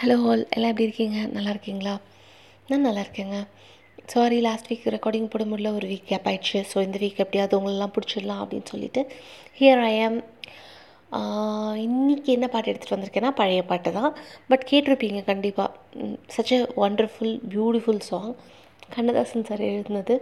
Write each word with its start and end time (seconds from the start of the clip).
Hello 0.00 0.14
whole 0.22 0.42
எல்லாம் 0.56 0.70
எப்படி 0.72 0.86
இருக்கீங்க? 0.86 1.18
நல்லா 1.34 1.50
இருக்கீங்களா? 1.54 1.92
நான் 2.68 2.84
நல்லா 2.86 3.02
இருக்கேங்க. 3.04 3.38
சாரி 4.12 4.38
லாஸ்ட் 4.46 4.68
வீக் 4.70 4.86
ரெக்கார்டிங் 4.94 5.26
போட 5.32 5.44
முடியல. 5.50 5.70
ஒரு 5.78 5.86
வீக் 5.90 6.06
கேப் 6.10 6.28
ஆயிடுச்சு. 6.30 6.60
ஸோ 6.70 6.76
இந்த 6.86 6.98
வீக் 7.02 7.20
எப்படியாவது 7.24 7.58
உங்களெல்லாம் 7.58 7.92
பிடிச்சிடலாம் 7.96 8.40
அப்படின்னு 8.42 8.70
சொல்லிட்டு 8.72 9.02
ஹியர் 9.58 9.82
ஐ 9.90 9.92
ஆம் 10.06 10.18
இன்றைக்கி 11.84 12.30
என்ன 12.36 12.48
பாட்டு 12.54 12.70
எடுத்துகிட்டு 12.72 12.96
வந்திருக்கேன்னா 12.96 13.32
பழைய 13.40 13.62
பாட்டு 13.72 13.92
தான். 13.98 14.10
பட் 14.50 14.66
கேட்டிருப்பீங்க 14.70 15.22
கண்டிப்பாக 15.30 16.08
such 16.36 16.54
a 16.56 16.60
wonderful 16.86 17.36
beautiful 17.54 18.02
song 18.10 18.34
Kannadasan 18.96 19.48
sir 19.50 19.68
எழுதினது. 19.70 20.16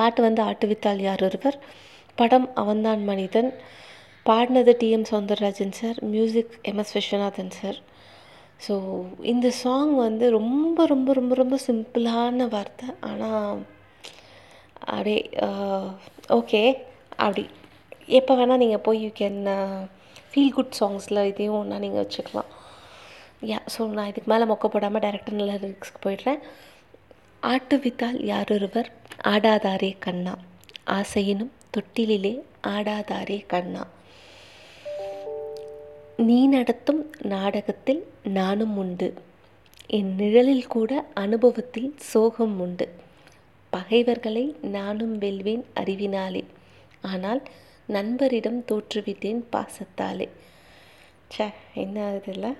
பாட்டு 0.00 0.22
வந்து 0.28 0.42
ஆட்டுவித்தால் 0.50 1.06
யார் 1.08 1.26
ஒருவர்? 1.30 1.58
படம் 2.18 2.48
அவன்தான் 2.62 3.04
மனிதன். 3.12 3.50
பாடினது 4.30 4.74
T M 4.82 5.10
Soundararajan 5.12 5.76
sir 5.82 6.00
music 6.14 6.56
M S 6.72 6.96
Viswanathan 6.96 7.58
sir 7.60 7.78
so 8.64 8.74
இந்த 9.32 9.46
சாங் 9.62 9.92
வந்து 10.06 10.26
ரொம்ப 10.38 10.86
ரொம்ப 10.92 11.08
ரொம்ப 11.18 11.34
ரொம்ப 11.40 11.56
சிம்பிளான 11.66 12.48
வார்த்தை. 12.54 12.88
ஆனால் 13.10 13.58
அப்படியே 14.86 15.20
ஓகே 16.38 16.62
அப்படி. 17.24 17.44
எப்போ 18.18 18.32
வேணால் 18.38 18.62
நீங்கள் 18.62 18.84
போய் 18.86 19.02
யூ 19.04 19.10
கேன் 19.20 19.40
ஃபீல் 20.30 20.54
குட் 20.56 20.76
சாங்ஸில் 20.80 21.26
இதையும் 21.30 21.58
ஒன்றா 21.60 21.78
நீங்கள் 21.84 22.02
வச்சுக்கலாம். 22.04 22.50
யா 23.50 23.58
ஸோ 23.74 23.80
நான் 23.96 24.10
இதுக்கு 24.10 24.30
மேலே 24.32 24.44
மொக்க 24.50 24.66
போடாமல் 24.74 25.04
டேரக்டர் 25.04 25.38
நல்ல 25.40 25.54
லிரிக்ஸ்க்கு 25.62 26.04
போயிடுறேன். 26.06 26.40
ஆட்டு 27.52 27.76
வித்தால் 27.84 28.18
யாரொருவர்? 28.32 28.88
ஆடாதாரே 29.32 29.90
கண்ணா. 30.06 30.34
ஆசையினும் 30.98 31.52
தொட்டிலிலே 31.74 32.34
ஆடாதாரே 32.74 33.38
கண்ணா. 33.52 33.82
நீ 36.26 36.38
நடத்தும் 36.56 37.02
நாடகத்தில் 37.32 38.02
நானும் 38.28 38.76
உண்டு. 38.76 39.14
என் 39.86 40.14
நிழலில் 40.14 40.66
கூட 40.66 41.06
அனுபவத்தில் 41.14 41.94
சோகம் 41.96 42.60
உண்டு. 42.60 42.90
பகைவர்களை 43.70 44.54
நானும் 44.62 45.18
வெல்வேன் 45.18 45.64
அறிவினாலே. 45.74 46.44
ஆனால் 47.02 47.42
நண்பரிடம் 47.86 48.64
தோற்றுவிட்டேன் 48.72 49.42
பாசத்தாலே. 49.52 50.28
சே 51.28 51.44
என்ன 51.74 52.20
இதில் 52.26 52.56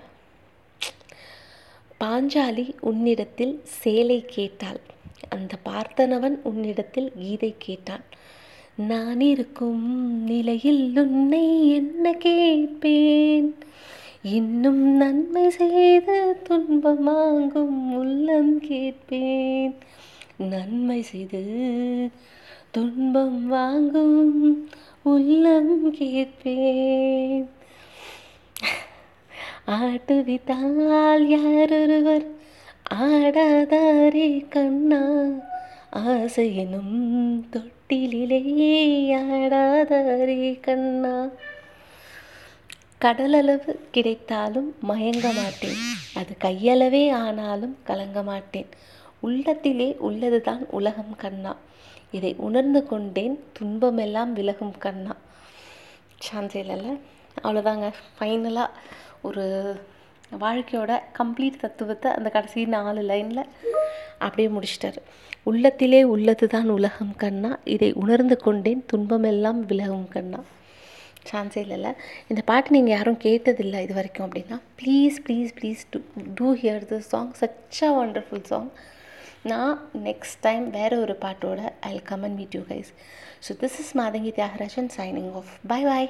பாஞ்சாலி 2.00 2.74
உன்னிடத்தில் 2.80 3.60
சேலை 3.64 4.24
கேட்டாள். 4.26 4.80
அந்த 5.28 5.54
பார்த்தனவன் 5.64 6.38
உன்னிடத்தில் 6.42 7.12
கீதை 7.18 7.54
கேட்டான். 7.58 8.04
நான் 8.74 9.20
இருக்கும் 9.20 10.24
நிலையில் 10.24 10.98
உன்னை 10.98 11.70
என்ன 11.70 12.12
கேட்பேன்? 12.12 13.54
இன்னும் 14.34 14.96
நன்மை 14.96 15.50
செய்த 15.50 16.36
துன்பம் 16.42 17.94
உள்ளம் 17.94 18.60
கேட்பேன். 18.60 19.74
நன்மை 20.36 21.02
செய்து 21.02 21.42
துன்பம் 22.70 23.46
வாங்கும் 23.46 24.68
உள்ளம் 25.02 25.90
கேட்பேன். 25.90 27.48
ஆட்டுவித்தால் 29.66 31.22
யாரொருவர் 31.22 32.26
ஆடாதாரே 32.94 34.48
கண்ணா. 34.48 35.26
ஆசையினும் 35.96 37.42
தொட்டிலே 37.50 38.42
ஆடாதாரே 39.30 40.60
கண்ணா. 40.60 41.28
கடலளவு 43.04 43.72
கிடைத்தாலும் 43.90 44.74
மயங்க 44.88 45.26
மாட்டேன். 45.34 45.78
அது 46.14 46.36
கையளவே 46.44 47.12
ஆனாலும் 47.12 47.76
கலங்க 47.84 48.22
மாட்டேன். 48.22 48.66
உள்ளத்திலே 49.20 49.96
உள்ளதுதான் 50.00 50.62
உலகம் 50.70 51.16
கண்ணா. 51.16 51.56
இதை 52.10 52.34
உணர்ந்து 52.38 52.86
கொண்டேன் 52.86 53.40
துன்பமெல்லாம் 53.52 54.32
விலகும் 54.32 54.78
கண்ணா. 54.78 55.16
சான்ஸ் 56.18 56.56
அவ்வளோதாங்க 56.56 57.92
ஃபைனலாக 58.18 58.66
ஒரு 59.22 59.74
வாழ்க்கையோட 60.40 61.00
கம்ப்ளீட் 61.18 61.60
தத்துவத்தை 61.60 62.12
அந்த 62.12 62.30
கடைசி 62.30 62.64
நாலு 62.64 63.02
லைனில் 63.02 63.44
அப்படியே 64.18 64.48
முடிச்சிட்டாரு. 64.56 65.00
உள்ளத்திலே 65.42 66.04
உள்ளது 66.04 66.46
தான் 66.46 66.68
உலகம் 66.68 67.14
கண்ணா. 67.16 67.58
இதை 67.64 67.92
உணர்ந்து 67.92 68.36
கொண்டேன் 68.36 68.84
துன்பமெல்லாம் 68.86 69.66
விலகும் 69.66 70.08
கண்ணா. 70.08 70.38
சான்ஸே 71.30 71.62
இல்லைல்ல 71.64 71.90
இந்த 72.28 72.42
பாட்டு 72.46 72.74
நீங்கள் 72.74 72.94
யாரும் 72.96 73.18
கேட்டதில்லை 73.24 73.80
இது 73.80 73.94
வரைக்கும் 73.94 74.26
அப்படின்னா 74.26 74.58
please 74.82 75.16
please 75.26 75.50
please 75.58 75.82
do 75.90 76.00
do 76.34 76.50
hear 76.62 76.86
this 76.92 77.08
song 77.08 77.32
such 77.40 77.80
a 77.82 77.92
wonderful 78.00 78.44
song 78.44 78.68
நான் 79.44 79.74
நெக்ஸ்ட் 80.06 80.38
டைம் 80.40 80.64
வேறு 80.70 80.96
ஒரு 81.00 81.16
பாட்டோட 81.20 81.60
I 81.88 81.94
come 82.04 82.22
and 82.22 82.38
meet 82.38 82.54
you 82.54 82.62
guys 82.70 82.90
so 83.46 83.54
this 83.60 83.78
is 83.80 83.92
Mathangi 83.96 84.32
Thiagarajan 84.38 84.90
signing 84.96 85.32
off 85.34 85.52
bye 85.66 85.80
bye 85.86 86.08